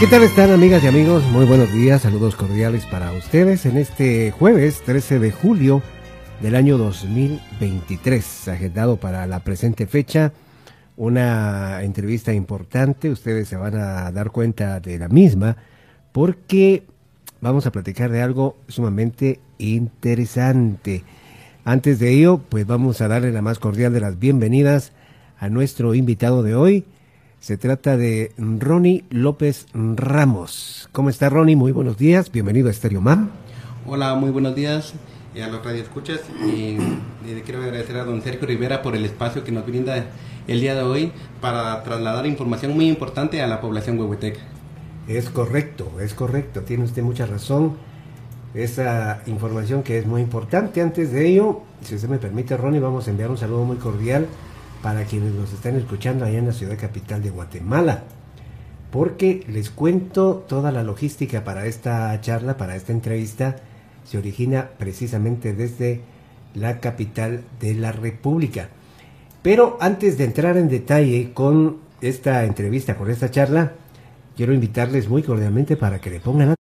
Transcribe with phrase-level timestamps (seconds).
[0.00, 1.22] ¿Qué tal están amigas y amigos?
[1.24, 5.82] Muy buenos días, saludos cordiales para ustedes en este jueves 13 de julio
[6.40, 10.32] del año 2023, agendado para la presente fecha,
[10.96, 15.58] una entrevista importante, ustedes se van a dar cuenta de la misma,
[16.12, 16.84] porque
[17.42, 21.04] vamos a platicar de algo sumamente interesante.
[21.62, 24.92] Antes de ello, pues vamos a darle la más cordial de las bienvenidas
[25.38, 26.86] a nuestro invitado de hoy,
[27.40, 30.90] se trata de Ronnie López Ramos.
[30.92, 31.56] ¿Cómo está Ronnie?
[31.56, 32.30] Muy buenos días.
[32.30, 33.30] Bienvenido a Estéreo Man.
[33.86, 34.92] Hola, muy buenos días
[35.42, 36.20] a los radioescuchas.
[36.44, 36.76] Y,
[37.26, 40.04] y quiero agradecer a don Sergio Rivera por el espacio que nos brinda
[40.48, 44.40] el día de hoy para trasladar información muy importante a la población huehueteca.
[45.08, 46.60] Es correcto, es correcto.
[46.60, 47.78] Tiene usted mucha razón.
[48.52, 50.82] Esa información que es muy importante.
[50.82, 54.26] Antes de ello, si usted me permite, Ronnie, vamos a enviar un saludo muy cordial
[54.82, 58.04] para quienes nos están escuchando allá en la ciudad capital de Guatemala.
[58.90, 63.56] Porque les cuento toda la logística para esta charla, para esta entrevista,
[64.04, 66.00] se origina precisamente desde
[66.54, 68.68] la capital de la República.
[69.42, 73.72] Pero antes de entrar en detalle con esta entrevista, con esta charla,
[74.36, 76.54] quiero invitarles muy cordialmente para que le pongan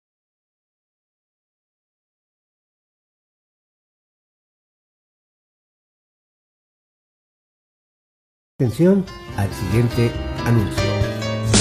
[8.61, 9.07] atención
[9.37, 10.11] al siguiente
[10.45, 10.83] anuncio.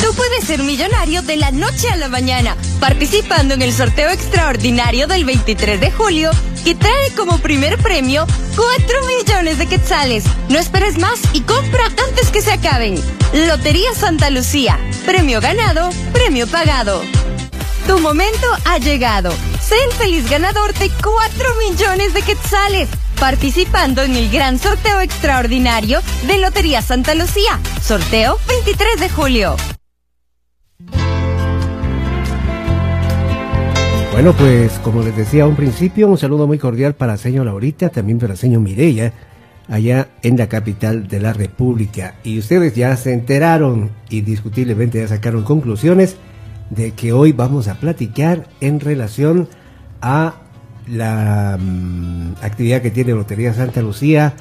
[0.02, 5.06] Tú puedes ser millonario de la noche a la mañana participando en el sorteo extraordinario
[5.06, 6.32] del 23 de julio
[6.64, 8.26] que trae como primer premio
[8.56, 10.24] 4 millones de quetzales.
[10.50, 12.96] No esperes más y compra antes que se acaben.
[13.48, 14.80] Lotería Santa Lucía.
[15.06, 17.04] Premio ganado, premio pagado.
[17.86, 19.32] Tu momento ha llegado.
[19.62, 26.00] Sé el feliz ganador de 4 millones de quetzales participando en el gran sorteo extraordinario
[26.28, 27.60] de Lotería Santa Lucía.
[27.82, 29.56] Sorteo 23 de julio.
[34.14, 37.90] Bueno, pues como les decía a un principio, un saludo muy cordial para señor Laurita,
[37.90, 39.14] también para señor Mireya,
[39.68, 42.16] allá en la capital de la República.
[42.24, 46.18] Y ustedes ya se enteraron y discutiblemente ya sacaron conclusiones
[46.72, 49.48] de que hoy vamos a platicar en relación
[50.02, 50.47] a
[50.90, 54.34] la mm, actividad que tiene Lotería Santa Lucía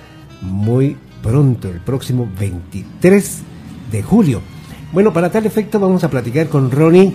[0.43, 3.41] muy pronto, el próximo 23
[3.91, 4.43] de julio.
[4.93, 7.13] Bueno, para tal efecto vamos a platicar con Ronnie,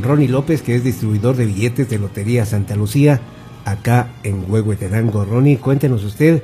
[0.00, 3.20] Ronnie López, que es distribuidor de billetes de Lotería Santa Lucía,
[3.64, 5.24] acá en Huehuetenango.
[5.24, 6.42] Ronnie, cuéntenos usted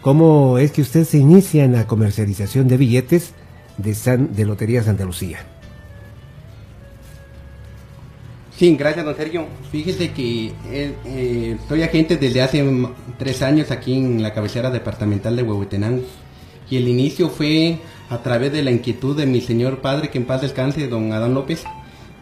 [0.00, 3.32] cómo es que usted se inicia en la comercialización de billetes
[3.78, 5.38] de, San, de Lotería Santa Lucía.
[8.56, 9.46] Sí, gracias, don Sergio.
[9.70, 12.64] Fíjese que eh, eh, soy agente desde hace
[13.18, 16.02] tres años aquí en la cabecera departamental de Huehuetenango.
[16.70, 20.24] Y el inicio fue a través de la inquietud de mi señor padre, que en
[20.24, 21.64] paz descanse, don Adán López,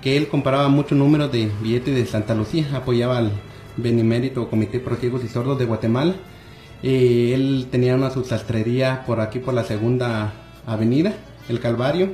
[0.02, 3.30] que él compraba muchos números de billetes de Santa Lucía, apoyaba al
[3.76, 6.16] Benimérito Comité Pro y Sordos de Guatemala.
[6.82, 10.32] Eh, él tenía una subsastrería por aquí, por la segunda
[10.66, 11.14] avenida,
[11.48, 12.08] el Calvario,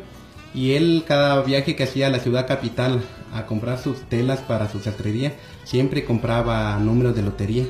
[0.55, 3.01] y él cada viaje que hacía a la ciudad capital
[3.33, 7.65] a comprar sus telas para su sastrería, siempre compraba números de lotería.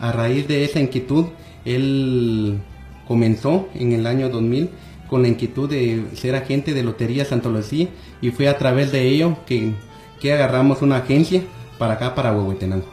[0.00, 1.26] A raíz de esa inquietud,
[1.64, 2.60] él
[3.06, 4.70] comenzó en el año 2000
[5.08, 7.88] con la inquietud de ser agente de Lotería Santa Lucía
[8.20, 9.72] y fue a través de ello que,
[10.20, 11.42] que agarramos una agencia
[11.78, 12.86] para acá, para Huehuetenango.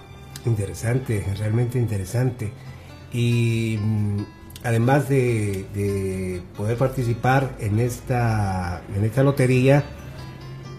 [0.45, 2.51] Interesante, realmente interesante.
[3.11, 4.17] Y mm,
[4.63, 9.83] además de, de, poder participar en esta, en esta lotería,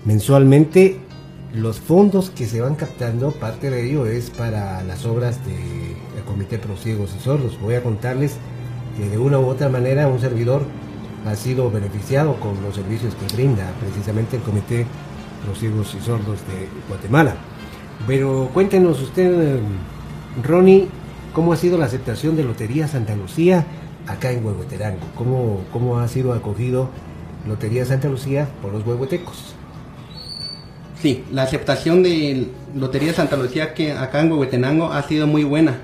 [0.04, 0.98] mensualmente
[1.56, 6.58] los fondos que se van captando, parte de ello es para las obras del Comité
[6.58, 7.58] Pro Ciegos y Sordos.
[7.60, 8.36] Voy a contarles
[8.96, 10.62] que de una u otra manera un servidor
[11.24, 14.86] ha sido beneficiado con los servicios que brinda precisamente el Comité
[15.44, 17.36] Pro Ciegos y Sordos de Guatemala.
[18.06, 19.58] Pero cuéntenos usted,
[20.44, 20.88] Ronnie,
[21.32, 23.64] cómo ha sido la aceptación de Lotería Santa Lucía
[24.06, 25.06] acá en Huehueterango.
[25.16, 26.90] ¿Cómo, cómo ha sido acogido
[27.48, 29.56] Lotería Santa Lucía por los huehuetecos?
[31.06, 35.76] Sí, la aceptación de Lotería Santa Lucía que acá en Huehuetenango ha sido muy buena,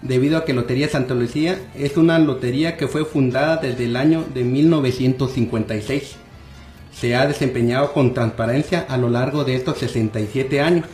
[0.00, 4.24] debido a que Lotería Santa Lucía es una lotería que fue fundada desde el año
[4.32, 6.14] de 1956.
[6.92, 10.86] Se ha desempeñado con transparencia a lo largo de estos 67 años.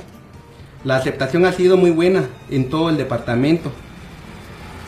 [0.83, 3.71] La aceptación ha sido muy buena en todo el departamento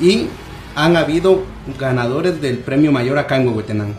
[0.00, 0.28] y
[0.76, 1.42] han habido
[1.78, 3.96] ganadores del premio mayor acá en Huehuetenango.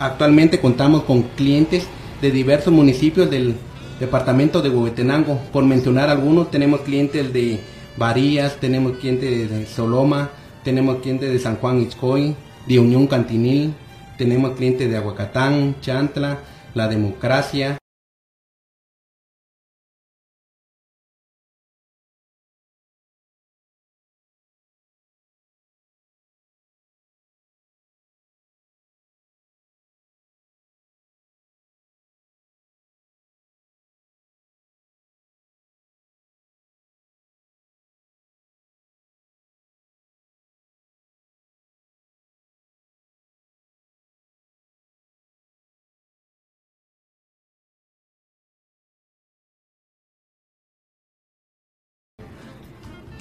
[0.00, 1.86] Actualmente contamos con clientes
[2.20, 3.54] de diversos municipios del
[4.00, 5.40] departamento de Huehuetenango.
[5.52, 7.60] Por mencionar algunos, tenemos clientes de
[7.96, 10.30] Varías, tenemos clientes de Soloma,
[10.64, 12.34] tenemos clientes de San Juan Itzcoy,
[12.66, 13.74] de Unión Cantinil,
[14.18, 16.40] tenemos clientes de Aguacatán, Chantla,
[16.74, 17.78] La Democracia.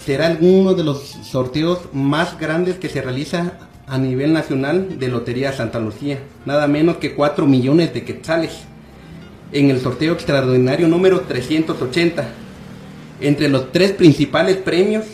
[0.06, 3.54] Será uno de los sorteos más grandes que se realiza
[3.88, 8.52] a nivel nacional de Lotería Santa Lucía, nada menos que 4 millones de quetzales
[9.52, 12.28] en el sorteo extraordinario número 380.
[13.22, 15.06] Entre los tres principales premios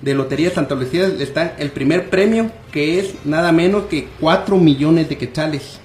[0.00, 5.08] de Lotería Santa Lucía está el primer premio que es nada menos que 4 millones
[5.08, 5.80] de quetzales.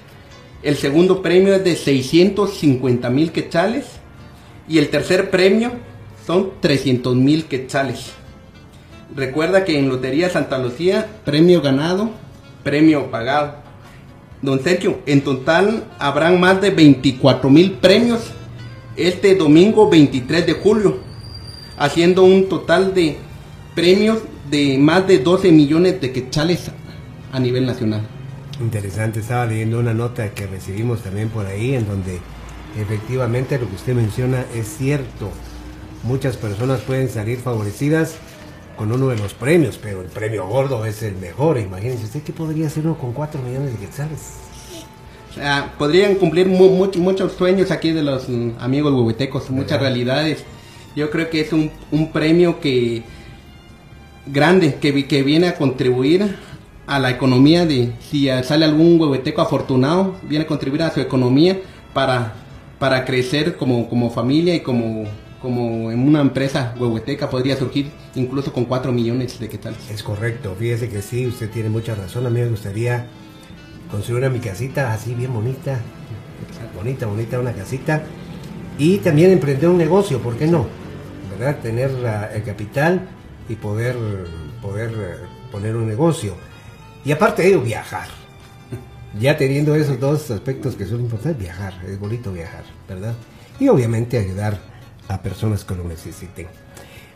[0.62, 3.84] El segundo premio es de 650 mil quetzales
[4.66, 5.72] y el tercer premio
[6.28, 8.12] son 300 mil quetzales.
[9.16, 12.10] Recuerda que en Lotería Santa Lucía, premio ganado,
[12.62, 13.54] premio pagado.
[14.42, 18.34] Don Sergio, en total habrán más de 24 mil premios
[18.94, 20.98] este domingo 23 de julio,
[21.78, 23.16] haciendo un total de
[23.74, 24.18] premios
[24.50, 26.70] de más de 12 millones de quetzales
[27.32, 28.02] a nivel nacional.
[28.60, 32.18] Interesante, estaba leyendo una nota que recibimos también por ahí en donde
[32.78, 35.30] efectivamente lo que usted menciona es cierto.
[36.04, 38.16] Muchas personas pueden salir favorecidas
[38.76, 41.58] con uno de los premios, pero el premio gordo es el mejor.
[41.58, 44.34] Imagínense usted qué podría hacer uno con 4 millones de quetzales.
[45.76, 50.44] podrían cumplir muchos sueños aquí de los mm, amigos huehuetecos, muchas realidades.
[50.94, 53.02] Yo creo que es un, un premio que
[54.26, 56.36] grande que, que viene a contribuir
[56.86, 61.60] a la economía de si sale algún huehueteco afortunado, viene a contribuir a su economía
[61.92, 62.34] para,
[62.78, 65.04] para crecer como, como familia y como
[65.40, 69.78] como en una empresa huehueteca podría surgir incluso con 4 millones de quetzales.
[69.90, 72.26] Es correcto, fíjese que sí, usted tiene mucha razón.
[72.26, 73.06] A mí me gustaría
[73.90, 75.78] construir una mi casita así bien bonita,
[76.74, 78.02] bonita, bonita, una casita.
[78.78, 80.66] Y también emprender un negocio, ¿por qué no?
[81.30, 81.58] ¿Verdad?
[81.60, 81.90] Tener
[82.34, 83.08] el capital
[83.48, 83.96] y poder,
[84.62, 85.14] poder eh,
[85.50, 86.34] poner un negocio.
[87.04, 88.08] Y aparte de ello, viajar.
[89.18, 93.14] Ya teniendo esos dos aspectos que son importantes, viajar, es bonito viajar, ¿verdad?
[93.58, 94.60] Y obviamente ayudar
[95.08, 96.46] a personas que lo necesiten.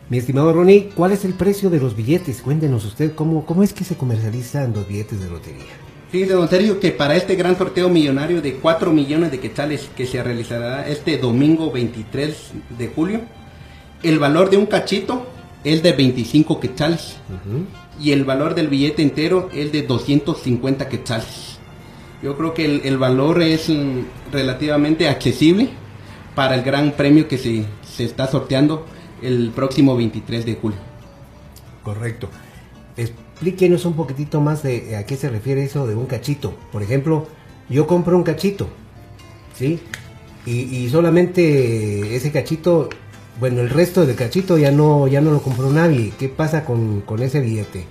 [0.09, 2.41] Mi estimado Ronnie, ¿cuál es el precio de los billetes?
[2.41, 5.63] Cuéntenos usted cómo, cómo es que se comercializan los billetes de lotería.
[6.09, 10.05] Fíjate, don Sergio, que para este gran sorteo millonario de 4 millones de quetzales que
[10.05, 13.21] se realizará este domingo 23 de julio,
[14.03, 15.25] el valor de un cachito
[15.63, 17.15] es de 25 quetzales
[17.99, 21.57] y el valor del billete entero es de 250 quetzales.
[22.21, 25.69] Yo creo que el, el valor es mm, relativamente accesible
[26.35, 28.85] para el gran premio que se, se está sorteando
[29.21, 30.77] el próximo 23 de julio.
[31.83, 32.29] Correcto.
[32.97, 36.53] Explíquenos un poquitito más de a qué se refiere eso de un cachito.
[36.71, 37.27] Por ejemplo,
[37.69, 38.67] yo compro un cachito,
[39.55, 39.79] ¿sí?
[40.45, 42.89] Y, solamente ese cachito,
[43.39, 46.11] bueno, el resto del cachito ya no, ya no lo compró nadie.
[46.19, 47.85] ¿Qué pasa con, ese billete?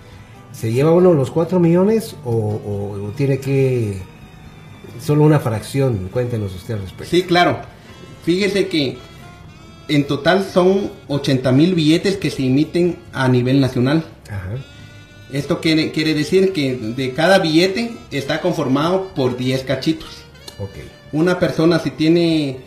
[0.53, 4.03] ¿Se lleva uno los 4 millones o, o, tiene que
[5.00, 6.11] solo una fracción?
[6.12, 7.11] Cuéntenos usted al respecto.
[7.11, 7.61] Sí, claro.
[8.23, 8.99] Fíjese que
[9.95, 14.05] en total son 80 mil billetes que se emiten a nivel nacional.
[15.33, 20.23] Esto quiere, quiere decir que de cada billete está conformado por 10 cachitos.
[21.13, 22.59] Una persona si tiene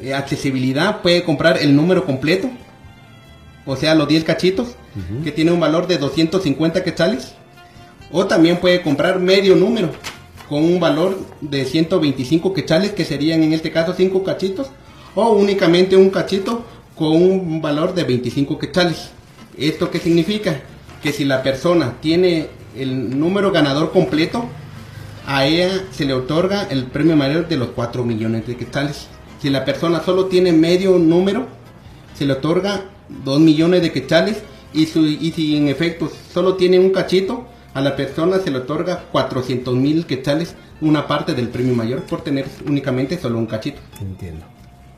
[0.00, 2.50] eh, accesibilidad puede comprar el número completo,
[3.64, 4.68] o sea, los 10 cachitos,
[5.22, 7.34] que tiene un valor de 250 quetzales.
[8.12, 9.90] O también puede comprar medio número,
[10.48, 14.68] con un valor de 125 quetzales, que serían en este caso 5 cachitos
[15.16, 19.10] o únicamente un cachito con un valor de 25 quetzales.
[19.58, 20.60] ¿Esto qué significa?
[21.02, 24.44] Que si la persona tiene el número ganador completo,
[25.26, 29.08] a ella se le otorga el premio mayor de los 4 millones de quetzales.
[29.40, 31.46] Si la persona solo tiene medio número,
[32.14, 32.84] se le otorga
[33.24, 34.42] 2 millones de quetzales
[34.72, 39.74] y, si en efecto solo tiene un cachito, a la persona se le otorga 400
[39.74, 43.80] mil quetzales, una parte del premio mayor por tener únicamente solo un cachito.
[44.00, 44.55] Entiendo.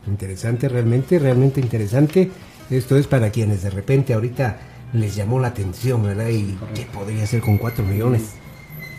[0.08, 2.30] Interesante, realmente, realmente interesante.
[2.70, 4.58] Esto es para quienes de repente ahorita
[4.92, 6.28] les llamó la atención, ¿verdad?
[6.28, 8.34] Y qué podría ser con 4 millones.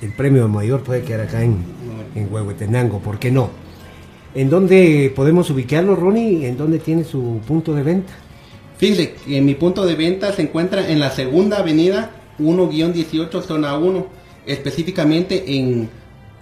[0.01, 1.57] El premio mayor puede quedar acá en,
[2.15, 3.49] en Huehuetenango, ¿por qué no?
[4.35, 6.47] ¿En dónde podemos ubicarlo, Ronnie?
[6.47, 8.13] ¿En dónde tiene su punto de venta?
[8.77, 14.07] Fíjese, en mi punto de venta se encuentra en la segunda avenida 1-18, zona 1,
[14.45, 15.89] específicamente en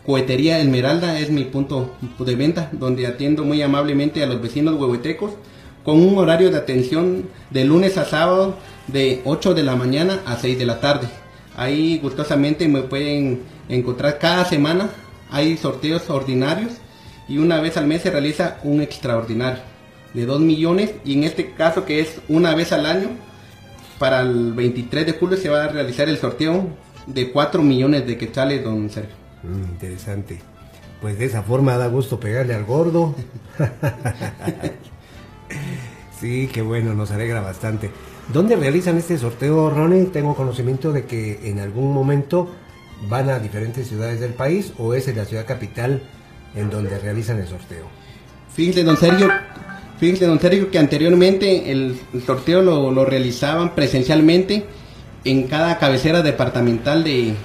[0.08, 5.34] Cohetería Esmeralda es mi punto de venta, donde atiendo muy amablemente a los vecinos huehuetecos
[5.84, 8.56] con un horario de atención de lunes a sábado
[8.88, 11.10] de 8 de la mañana a 6 de la tarde.
[11.58, 14.90] Ahí gustosamente me pueden encontrar cada semana.
[15.30, 16.72] Hay sorteos ordinarios
[17.28, 19.60] y una vez al mes se realiza un extraordinario
[20.14, 23.10] de 2 millones y en este caso que es una vez al año,
[24.00, 26.66] para el 23 de julio se va a realizar el sorteo
[27.08, 29.27] de 4 millones de quetzales, don Sergio.
[29.44, 30.40] Mm, interesante.
[31.02, 33.16] Pues de esa forma da gusto pegarle al gordo.
[36.20, 37.92] sí, qué bueno, nos alegra bastante.
[38.34, 40.06] ¿Dónde realizan este sorteo, Ronnie?
[40.06, 42.50] Tengo conocimiento de que en algún momento
[43.08, 46.02] van a diferentes ciudades del país o es en la ciudad capital
[46.56, 47.86] en donde realizan el sorteo.
[48.54, 49.30] Fíjese, don Sergio,
[50.00, 54.66] fíjese, don Sergio, que anteriormente el, sorteo lo, lo, realizaban presencialmente
[55.24, 57.36] en cada cabecera departamental de,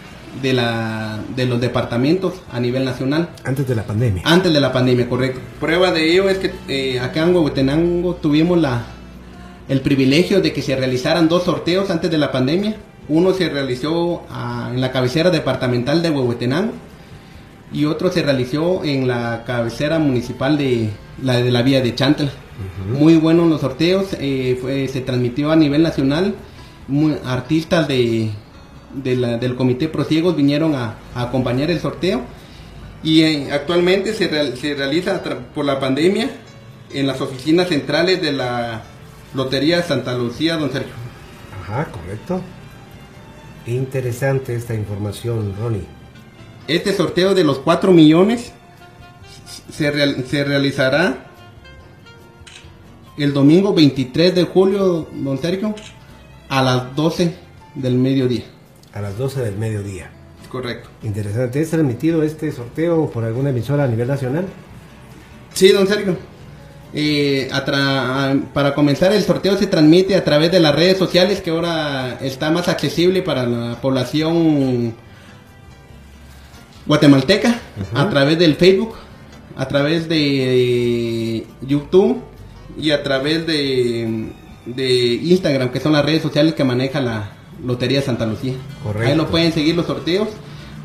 [0.41, 3.29] de, la, de los departamentos a nivel nacional.
[3.45, 4.23] Antes de la pandemia.
[4.25, 5.41] Antes de la pandemia, correcto.
[5.61, 8.85] Prueba de ello es que eh, acá en Huehuetenango tuvimos la,
[9.69, 12.77] el privilegio de que se realizaran dos sorteos antes de la pandemia.
[13.09, 16.73] Uno se realizó ah, en la cabecera departamental de Huehuetenango
[17.73, 20.91] y otro se realizó en la cabecera municipal de
[21.23, 22.31] la, de la vía de Chantla.
[22.97, 26.35] Muy buenos los sorteos, eh, se transmitió a nivel nacional.
[27.25, 28.31] artistas de,
[28.95, 32.23] del Comité Prosiegos vinieron a, acompañar el sorteo
[33.03, 35.23] y eh, actualmente se, se realiza
[35.55, 36.31] por la pandemia
[36.93, 38.83] en las oficinas centrales de la
[39.35, 40.93] Lotería Santa Lucía, don Sergio.
[41.63, 42.41] Ajá, correcto.
[43.67, 45.87] Interesante esta información, Ronnie.
[46.69, 48.53] Este sorteo de los 4 millones
[49.71, 51.27] se, se realizará
[53.17, 55.75] el domingo 23 de julio, don Sergio,
[56.49, 57.35] a las 12
[57.75, 58.45] del mediodía
[58.95, 60.11] a las 12 del mediodía.
[60.49, 60.91] Correcto.
[61.03, 61.61] Interesante.
[61.61, 64.47] ¿Es transmitido este sorteo por alguna emisora a nivel nacional?
[65.55, 66.17] Sí, don Sergio.
[66.95, 67.51] Eh,
[68.53, 72.51] para comenzar el sorteo se transmite a través de las redes sociales que ahora está
[72.51, 74.95] más accesible para la población
[76.85, 77.59] guatemalteca,
[77.95, 78.97] a través del Facebook,
[79.57, 82.21] a través de YouTube
[82.77, 84.33] y a través de,
[84.67, 87.31] de Instagram, que son las redes sociales que maneja la,
[87.65, 88.55] Lotería Santa Lucía.
[88.83, 89.09] Correcto.
[89.09, 90.29] Ahí lo pueden seguir los sorteos.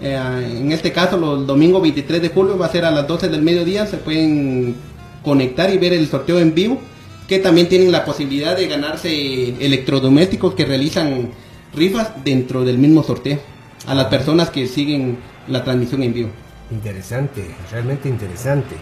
[0.01, 3.29] Eh, en este caso, el domingo 23 de julio va a ser a las 12
[3.29, 3.85] del mediodía.
[3.85, 4.75] Se pueden
[5.23, 6.79] conectar y ver el sorteo en vivo.
[7.27, 11.31] Que también tienen la posibilidad de ganarse electrodomésticos que realizan
[11.75, 13.39] rifas dentro del mismo sorteo.
[13.85, 15.17] A las personas que siguen
[15.47, 16.29] la transmisión en vivo.
[16.71, 18.75] Interesante, realmente interesante.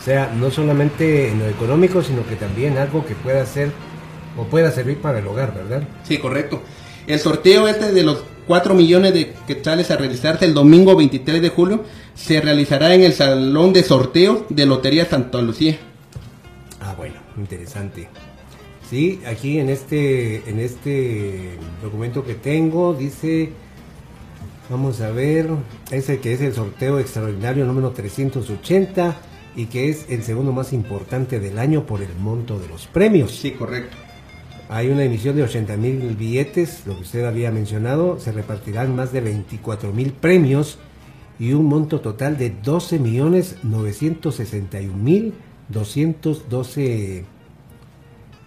[0.00, 3.72] O sea, no solamente en lo económico, sino que también algo que pueda ser
[4.36, 5.82] o pueda servir para el hogar, ¿verdad?
[6.04, 6.62] Sí, correcto.
[7.08, 11.48] El sorteo este de los 4 millones de quetzales a realizarse el domingo 23 de
[11.48, 11.84] julio
[12.14, 15.78] se realizará en el salón de sorteo de Lotería Santa Lucía.
[16.82, 18.10] Ah, bueno, interesante.
[18.90, 23.52] Sí, aquí en este en este documento que tengo dice
[24.68, 25.48] vamos a ver,
[25.90, 29.16] ese que es el sorteo extraordinario número 380
[29.56, 33.34] y que es el segundo más importante del año por el monto de los premios.
[33.34, 33.96] Sí, correcto.
[34.68, 39.12] Hay una emisión de 80 mil billetes, lo que usted había mencionado, se repartirán más
[39.12, 40.78] de 24 mil premios
[41.38, 45.32] y un monto total de 12 millones 961 mil
[45.68, 47.24] 212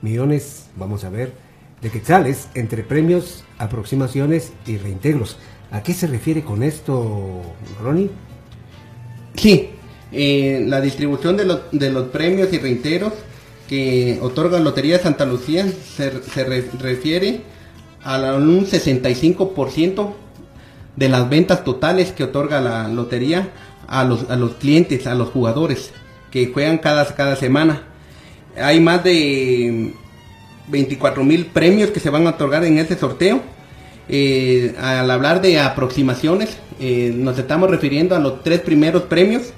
[0.02, 1.34] millones, vamos a ver,
[1.82, 5.38] de quetzales entre premios, aproximaciones y reintegros.
[5.72, 7.42] ¿A qué se refiere con esto,
[7.82, 8.10] Ronnie?
[9.36, 9.70] Sí,
[10.12, 13.14] eh, la distribución de, de los premios y reintegros
[13.72, 17.40] que otorga Lotería de Santa Lucía se, refiere
[18.04, 20.14] a un 65%
[20.98, 23.48] de las ventas totales que otorga la lotería
[23.88, 25.92] a los, a los clientes, a los jugadores
[26.32, 27.84] que juegan cada, cada semana.
[28.62, 29.94] Hay más de
[30.68, 33.42] 24 mil premios que se van a otorgar en este sorteo.
[34.10, 39.54] Eh, al hablar de aproximaciones, eh, nos estamos refiriendo a los tres primeros premios,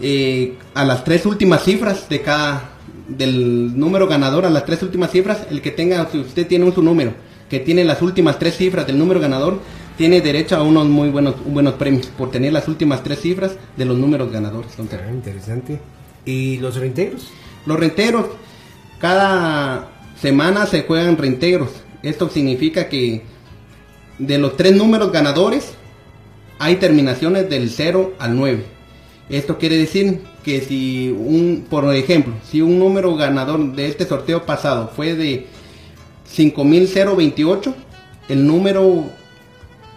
[0.00, 2.73] eh, a las tres últimas cifras de cada,
[3.08, 6.74] del número ganador a las tres últimas cifras, el que tenga, si usted tiene un
[6.74, 7.12] su número,
[7.48, 9.60] que tiene las últimas tres cifras del número ganador,
[9.96, 13.84] tiene derecho a unos muy buenos, buenos premios por tener las últimas tres cifras de
[13.84, 14.72] los números ganadores.
[14.78, 15.80] Ah, interesante.
[16.24, 17.28] ¿Y los reintegros?
[17.66, 18.26] Los reintegros,
[18.98, 21.70] cada semana se juegan reintegros.
[22.02, 23.22] Esto significa que
[24.18, 25.74] de los tres números ganadores
[26.58, 28.64] hay terminaciones del 0 al 9.
[29.28, 34.44] Esto quiere decir que si un, por ejemplo, si un número ganador de este sorteo
[34.44, 35.46] pasado fue de
[36.26, 37.74] 5028,
[38.28, 39.04] el número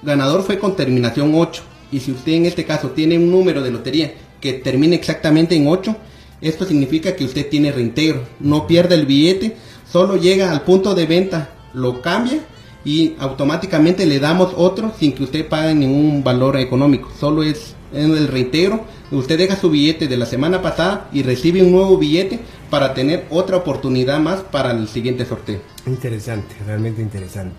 [0.01, 1.61] ganador fue con terminación 8.
[1.91, 5.67] Y si usted en este caso tiene un número de lotería que termine exactamente en
[5.67, 5.95] 8,
[6.41, 8.23] esto significa que usted tiene reintegro.
[8.39, 9.55] No pierde el billete,
[9.91, 12.39] solo llega al punto de venta, lo cambia
[12.85, 17.09] y automáticamente le damos otro sin que usted pague ningún valor económico.
[17.19, 21.63] Solo es en el reintegro usted deja su billete de la semana pasada y recibe
[21.63, 22.39] un nuevo billete
[22.69, 25.59] para tener otra oportunidad más para el siguiente sorteo.
[25.85, 27.55] Interesante, realmente interesante.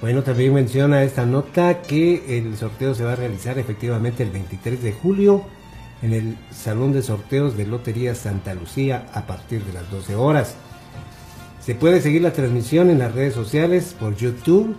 [0.00, 4.82] Bueno, también menciona esta nota que el sorteo se va a realizar efectivamente el 23
[4.82, 5.44] de julio
[6.02, 10.54] en el Salón de Sorteos de Lotería Santa Lucía a partir de las 12 horas.
[11.60, 14.74] Se puede seguir la transmisión en las redes sociales por YouTube,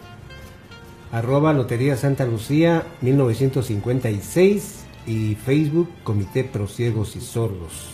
[1.11, 7.89] arroba Lotería Santa Lucía 1956 y Facebook Comité Prosiegos y Sordos.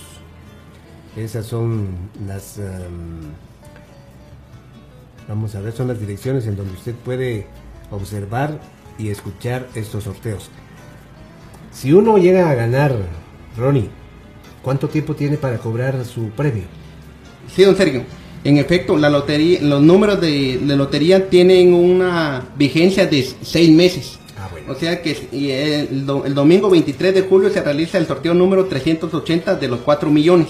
[1.16, 1.88] Esas son
[2.28, 2.60] las...
[2.60, 2.66] em,
[5.28, 7.48] vamos a ver, son las direcciones en donde usted puede
[7.90, 8.60] observar
[9.00, 10.50] y escuchar estos sorteos.
[11.72, 12.96] Si uno llega a ganar,
[13.58, 13.90] Ronnie,
[14.62, 16.64] ¿cuánto tiempo tiene para cobrar su premio?
[17.56, 18.04] Sí, don Sergio.
[18.44, 24.20] En efecto, la lotería, los números de, de lotería tienen una vigencia de seis meses.
[24.38, 24.72] Ah, bueno.
[24.72, 25.17] O sea que
[25.91, 29.79] el, do- el domingo 23 de julio se realiza el sorteo número 380 de los
[29.82, 30.50] 4 millones.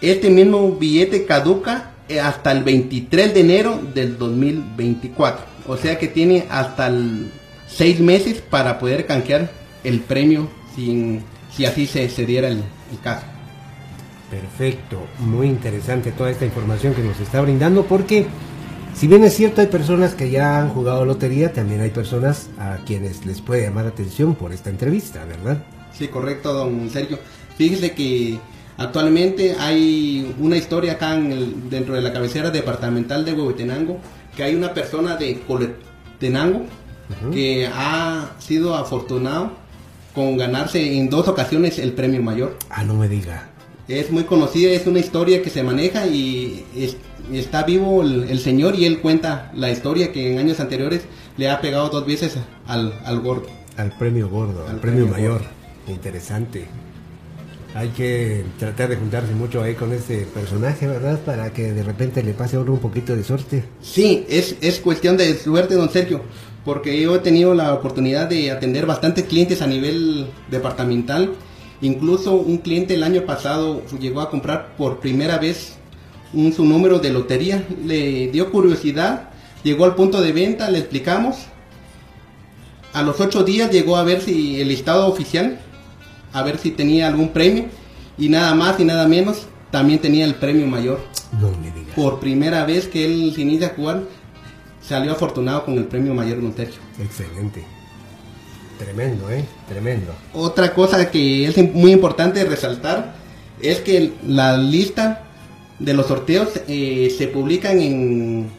[0.00, 5.44] Este mismo billete caduca eh, hasta el 23 de enero del 2024.
[5.66, 7.30] O sea que tiene hasta el
[7.66, 9.50] 6 meses para poder canjear
[9.84, 11.22] el premio sin,
[11.54, 12.58] si así se, se diera el,
[12.92, 13.26] el caso.
[14.30, 18.26] Perfecto, muy interesante toda esta información que nos está brindando porque
[18.94, 22.76] si bien es cierto hay personas que ya han jugado lotería, también hay personas a
[22.84, 25.62] quienes les puede llamar la atención por esta entrevista, ¿verdad?
[25.96, 27.18] Sí, correcto, don Sergio.
[27.56, 28.38] Fíjese que
[28.76, 33.98] actualmente hay una historia acá en el- dentro de la cabecera departamental de Huehuetenango,
[34.36, 36.64] que hay una persona de Coletenango
[37.32, 39.52] que ha sido afortunado
[40.14, 42.58] con ganarse en dos ocasiones el premio mayor.
[42.68, 43.48] Ah, no me diga.
[43.88, 46.96] Es muy conocida, es una historia que se maneja y es-
[47.32, 51.02] está vivo el, el señor y él cuenta la historia que en años anteriores
[51.38, 53.46] le ha pegado dos veces al, al gordo.
[53.76, 55.32] Al premio gordo, al, Al premio, premio mayor.
[55.40, 55.48] gordo.
[55.88, 56.66] Interesante.
[57.74, 61.20] Hay que tratar de juntarse mucho ahí con ese personaje, ¿verdad?
[61.20, 63.64] Para que de repente le pase a uno un poquito de suerte.
[63.80, 66.22] Sí, es, es cuestión de suerte, don Sergio,
[66.64, 71.32] porque yo he tenido la oportunidad de atender bastantes clientes a nivel departamental.
[71.80, 75.76] Incluso un cliente el año pasado llegó a comprar por primera vez
[76.32, 77.64] un, su número de lotería.
[77.84, 79.30] Le dio curiosidad,
[79.62, 81.36] llegó al punto de venta, le explicamos.
[82.92, 85.60] A los ocho días llegó a ver si el listado oficial,
[86.32, 87.66] a ver si tenía algún premio.
[88.16, 91.00] Y nada más y nada menos, también tenía el premio mayor
[91.40, 91.94] No me diga.
[91.94, 94.02] por primera vez que él se inicia a jugar,
[94.80, 96.80] salió afortunado con el premio mayor Sergio.
[96.98, 97.77] Excelente.
[98.78, 99.44] Tremendo, ¿eh?
[99.68, 100.14] Tremendo.
[100.32, 103.14] Otra cosa que es muy importante resaltar
[103.60, 105.24] es que la lista
[105.78, 108.50] de los sorteos eh, se publican en,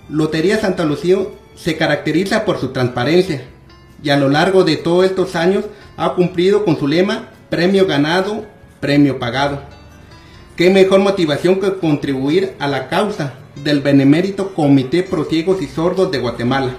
[0.09, 1.19] Lotería Santa Lucía
[1.55, 3.45] se caracteriza por su transparencia
[4.03, 5.67] y a lo largo de todos estos años
[5.99, 8.47] ha cumplido con su lema premio ganado,
[8.81, 9.61] premio pagado.
[10.57, 16.11] Qué mejor motivación que contribuir a la causa del benemérito Comité Pro Ciegos y Sordos
[16.11, 16.75] de Guatemala.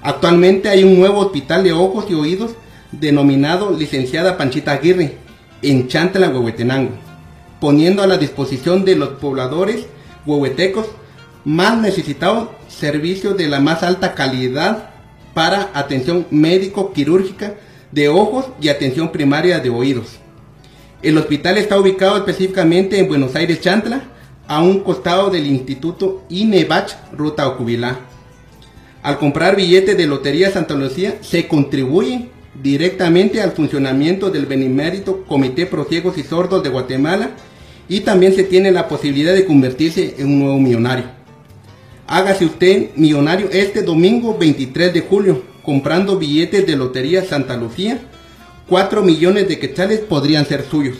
[0.00, 2.52] Actualmente hay un nuevo hospital de ojos y oídos
[2.92, 5.16] denominado Licenciada Panchita Aguirre
[5.62, 6.92] en Chantla, Huehuetenango,
[7.64, 9.86] poniendo a la disposición de los pobladores
[10.26, 10.84] huehuetecos
[11.46, 14.90] más necesitados servicios de la más alta calidad
[15.32, 17.54] para atención médico-quirúrgica
[17.90, 20.18] de ojos y atención primaria de oídos.
[21.00, 24.10] El hospital está ubicado específicamente en Buenos Aires, Chantla,
[24.46, 27.98] a un costado del Instituto INEBACH, Ruta Ocubilá.
[29.02, 32.28] Al comprar billetes de Lotería Santa Lucía, se contribuye
[32.62, 37.30] directamente al funcionamiento del benemérito Comité Pro Ciegos y Sordos de Guatemala
[37.88, 41.04] y también se tiene la posibilidad de convertirse en un nuevo millonario.
[42.06, 47.98] Hágase usted millonario este domingo 23 de julio comprando billetes de Lotería Santa Lucía.
[48.68, 50.96] 4 millones de quetzales podrían ser suyos.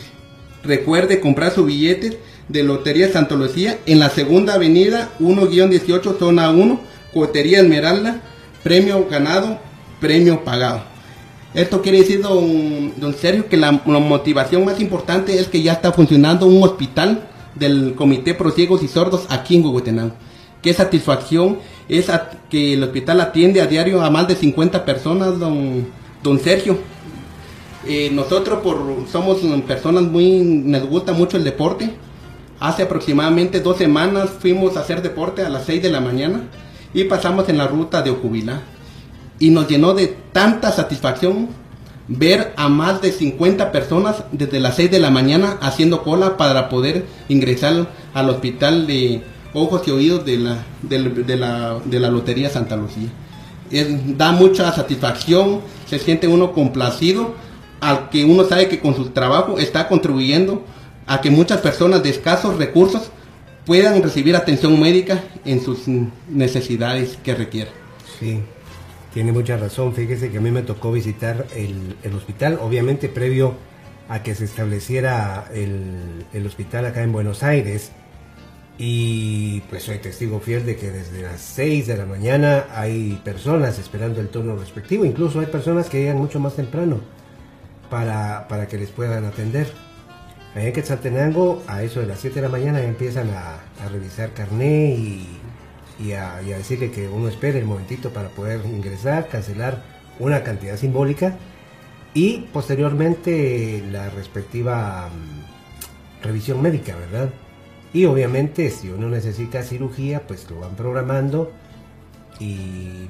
[0.63, 2.17] Recuerde comprar sus billetes
[2.49, 6.79] de Lotería Santa Lucía en la segunda avenida 1-18 zona 1,
[7.13, 8.21] Cotería Esmeralda,
[8.63, 9.59] premio ganado,
[9.99, 10.94] premio pagado.
[11.55, 15.93] Esto quiere decir, don, don Sergio, que la, motivación más importante es que ya está
[15.93, 20.15] funcionando un hospital del Comité Pro Ciegos y Sordos aquí en Huehuetenango.
[20.61, 22.11] Qué satisfacción es
[22.49, 25.87] que el hospital atiende a diario a más de 50 personas, don,
[26.21, 26.77] don Sergio.
[27.87, 31.93] Eh, nosotros por, somos personas muy, nos gusta mucho el deporte.
[32.59, 36.49] Hace aproximadamente dos semanas fuimos a hacer deporte a las 6 de la mañana
[36.93, 38.61] y pasamos en la ruta de Ocubilá.
[39.39, 41.49] Y nos llenó de tanta satisfacción
[42.07, 46.69] ver a más de 50 personas desde las 6 de la mañana haciendo cola para
[46.69, 52.49] poder ingresar al hospital de ojos y oídos de la, de, la, de la Lotería
[52.49, 53.09] Santa Lucía.
[54.17, 57.33] da mucha satisfacción, se siente uno complacido
[57.81, 60.63] al que uno sabe que con su trabajo está contribuyendo
[61.07, 63.09] a que muchas personas de escasos recursos
[63.65, 65.87] puedan recibir atención médica en sus
[66.29, 67.73] necesidades que requieren.
[68.19, 68.41] Sí,
[69.15, 69.93] tiene mucha razón.
[69.93, 73.55] Fíjese que a mí me tocó visitar el, hospital, obviamente previo
[74.09, 77.93] a que se estableciera el, el, hospital acá en Buenos Aires.
[78.77, 83.79] Y pues soy testigo fiel de que desde las 6 de la mañana hay personas
[83.79, 85.05] esperando el turno respectivo.
[85.05, 86.99] Incluso hay personas que llegan mucho más temprano
[87.89, 89.71] para, para que les puedan atender.
[90.55, 94.91] Allá en Quetzaltenango, a eso de las 7 de la mañana empiezan a, revisar carné
[94.91, 95.34] y,
[95.99, 99.83] y, a, decirle que uno espere el momentito para poder ingresar, cancelar
[100.19, 101.37] una cantidad simbólica
[102.13, 107.29] y posteriormente la respectiva mm, revisión médica, ¿verdad?
[107.93, 111.51] Y obviamente si uno necesita cirugía, pues lo van programando
[112.39, 113.07] y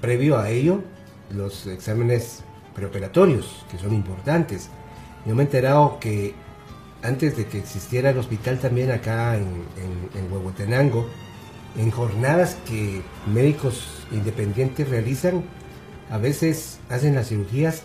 [0.00, 0.82] previo a ello
[1.34, 2.42] los exámenes
[2.74, 4.70] preoperatorios, que son importantes.
[5.26, 6.34] Yo me he enterado que
[7.02, 9.46] antes de que existiera el hospital también acá en,
[10.14, 11.08] en, Huehuetenango,
[11.76, 13.02] en jornadas que
[13.32, 15.44] médicos independientes realizan,
[16.10, 17.82] a veces hacen las cirugías,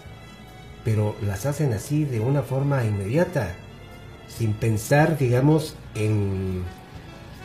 [0.84, 3.56] pero las hacen así de una forma inmediata,
[4.28, 6.63] sin pensar, digamos, en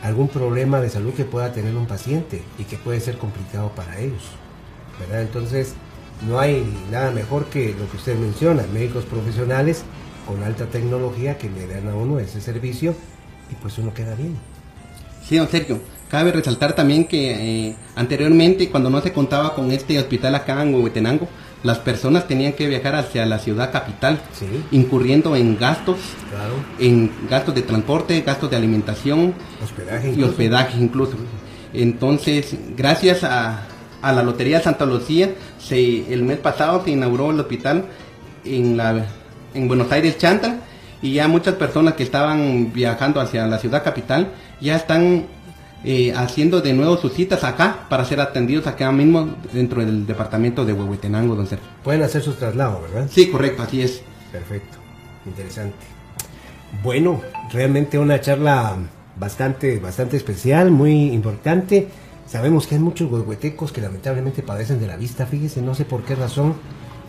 [0.01, 3.99] algún problema de salud que pueda tener un paciente y que puede ser complicado para
[3.99, 4.23] ellos.
[4.99, 5.21] ¿verdad?
[5.21, 5.73] Entonces,
[6.27, 9.83] no hay nada mejor que lo que usted menciona, médicos profesionales
[10.27, 12.93] con alta tecnología que le dan a uno ese servicio
[13.51, 14.37] y pues uno queda bien.
[15.23, 15.79] Sí, don Sergio.
[16.11, 20.73] Cabe resaltar también que eh, anteriormente, cuando no se contaba con este hospital acá en
[20.73, 21.29] Huehuetenango,
[21.63, 24.19] las personas tenían que viajar hacia la ciudad capital,
[24.71, 25.99] incurriendo en gastos,
[26.79, 31.13] en gastos de transporte, gastos de alimentación hospedaje y hospedaje incluso.
[31.73, 33.61] Entonces, gracias a,
[34.01, 35.29] a la Lotería Santa Lucía.
[35.59, 37.85] Se, el mes pasado se inauguró el hospital
[38.43, 39.05] en, la,
[39.53, 40.57] en Buenos Aires Chanta
[41.01, 45.25] y ya muchas personas que estaban viajando hacia la ciudad capital ya están
[45.83, 50.65] eh, haciendo de nuevo sus citas acá para ser atendidos acá mismo dentro del departamento
[50.65, 51.67] de Huehuetenango, don Sergio.
[51.83, 53.09] Pueden hacer sus traslados, ¿verdad?
[53.11, 54.01] Sí, correcto, así es.
[54.31, 54.77] Perfecto,
[55.25, 55.77] interesante.
[56.83, 58.77] Bueno, realmente una charla
[59.17, 61.89] bastante, bastante especial, muy importante.
[62.27, 66.03] Sabemos que hay muchos huehuetecos que lamentablemente padecen de la vista, fíjese, no sé por
[66.03, 66.55] qué razón,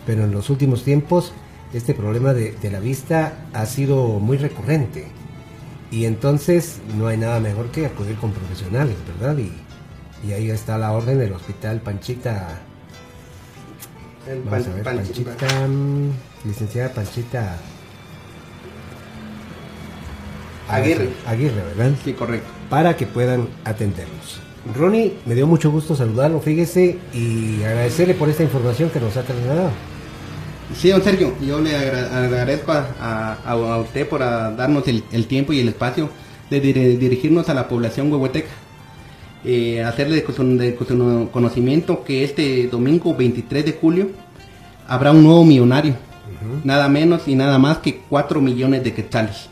[0.05, 1.31] pero en los últimos tiempos
[1.73, 5.07] este problema de, la vista ha sido muy recurrente.
[5.93, 9.37] Y entonces no hay nada mejor que acudir con profesionales, ¿verdad?
[9.37, 12.61] Y, ahí está la orden del hospital Panchita.
[14.49, 16.09] Vamos a ver, Panchita, mm,
[16.45, 17.57] licenciada Panchita
[20.67, 21.09] Aguirre.
[21.27, 21.91] Aguirre, ¿verdad?
[22.03, 22.47] Sí, correcto.
[22.71, 24.39] Para que puedan atendernos.
[24.75, 29.21] Ronnie, me dio mucho gusto saludarlo, fíjese, y agradecerle por esta información que nos ha
[29.21, 29.69] trasladado.
[30.75, 36.09] Sí, don Sergio, yo le agradezco a, usted por darnos el, tiempo y el espacio
[36.49, 38.49] de dirigirnos a la población huehueteca.
[39.45, 40.75] Eh, hacerle de
[41.31, 44.09] conocimiento que este domingo 23 de julio
[44.87, 45.95] habrá un nuevo millonario,
[46.63, 49.49] nada menos y nada más que 4 millones de quetzales.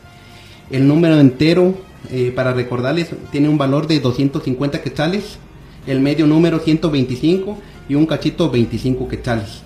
[0.70, 1.74] El número entero
[2.10, 5.38] eh, para recordarles, tiene un valor de 250 quetzales,
[5.86, 9.62] el medio número 125 y un cachito 25 quetzales.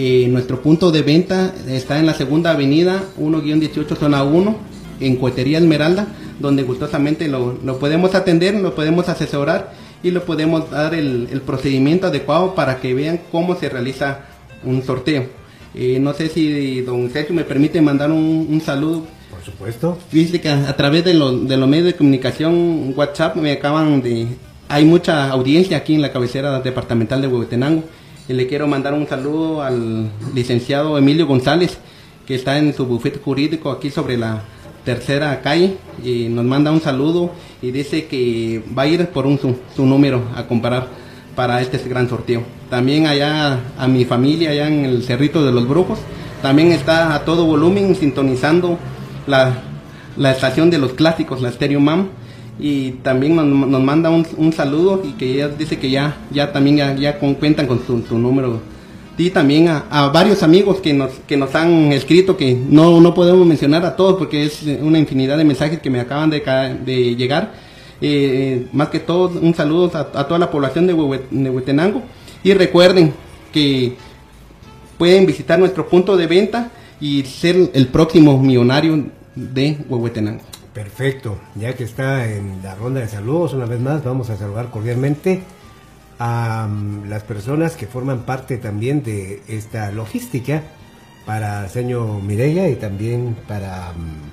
[0.00, 4.56] Eh, nuestro punto de venta está en la segunda avenida 1-18 zona 1
[5.00, 6.06] en Cohetería Esmeralda,
[6.38, 9.72] donde gustosamente lo, podemos atender, lo podemos asesorar
[10.04, 14.20] y lo podemos dar el, procedimiento adecuado para que vean cómo se realiza
[14.62, 15.26] un sorteo.
[15.74, 19.98] Eh, no sé si don Sergio me permite mandar un saludo supuesto.
[20.12, 24.26] Dice que a, través de, los medios de comunicación, WhatsApp, me acaban de...
[24.68, 27.84] Hay mucha audiencia aquí en la cabecera departamental de Huehuetenango.
[28.28, 31.78] Y le quiero mandar un saludo al licenciado Emilio González,
[32.26, 34.42] que está en su bufete jurídico aquí sobre la
[34.84, 35.78] tercera calle.
[36.04, 37.30] Y nos manda un saludo
[37.62, 40.88] y dice que va a ir por un, su, número a comparar
[41.34, 42.42] para este gran sorteo.
[42.68, 45.98] También allá a mi familia, allá en el Cerrito de los Brujos,
[46.42, 48.78] también está a todo volumen sintonizando
[49.26, 49.62] la,
[50.30, 52.08] estación de los clásicos, la Stereo Mam,
[52.58, 56.76] y también nos, manda un, un, saludo y que ella dice que ya, ya también
[56.76, 58.60] ya, ya cuentan con tu, tu, número.
[59.16, 63.46] Y también a, varios amigos que nos, que nos han escrito, que no, no podemos
[63.46, 66.40] mencionar a todos porque es una infinidad de mensajes que me acaban de,
[66.84, 67.52] de llegar.
[68.00, 72.02] Eh, más que todo, un saludo a, a toda la población de, Huehuetenango.
[72.42, 73.12] Y recuerden
[73.52, 73.94] que
[74.98, 80.42] pueden visitar nuestro punto de venta y ser el próximo millonario de Huehuetenango.
[80.78, 84.70] Perfecto, ya que está en la ronda de saludos, una vez más vamos a saludar
[84.70, 85.42] cordialmente
[86.20, 90.62] a um, las personas que forman parte también de esta logística
[91.26, 93.90] para señor Mireya y también para...
[93.90, 94.30] Um,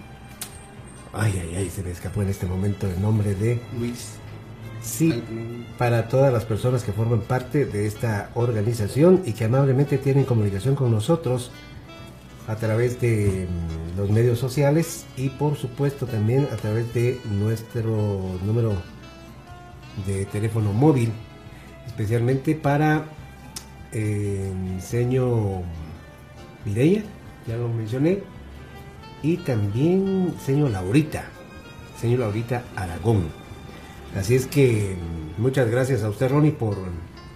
[1.14, 3.60] ay, ay, ay, se me escapó en este momento el nombre de...
[3.80, 4.12] Luis.
[4.84, 5.24] Sí,
[5.80, 10.76] para todas las personas que forman parte de esta organización y que amablemente tienen comunicación
[10.76, 11.50] con nosotros
[12.48, 18.38] a través de mm, los medios sociales y por supuesto también a través de nuestro
[18.46, 18.74] número
[20.06, 21.12] de teléfono móvil,
[21.88, 23.06] especialmente para
[24.82, 25.62] señor
[26.66, 27.04] Mireya,
[27.48, 28.20] ya lo mencioné,
[29.24, 31.26] y también señor Laurita,
[32.00, 33.30] señor Laurita Aragón.
[34.18, 36.78] Así es que mm, muchas gracias a usted Ronnie por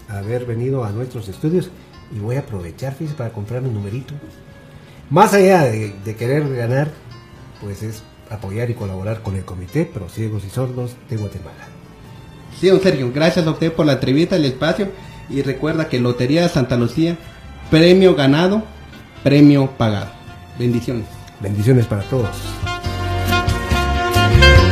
[0.08, 1.72] haber venido a nuestros estudios
[2.12, 4.14] y voy a aprovechar fíjese, para comprar mi numerito
[5.10, 6.90] más allá de, de, querer ganar,
[7.62, 11.68] pues es apoyar y colaborar con el Comité Pro Ciegos y Sordos de Guatemala.
[12.60, 14.90] Sí, don Sergio, gracias a usted por la entrevista, el espacio
[15.30, 17.18] y recuerda que Lotería de Santa Lucía,
[17.70, 18.64] premio ganado,
[19.24, 20.12] premio pagado.
[20.58, 21.06] Bendiciones.
[21.40, 22.30] Bendiciones para todos.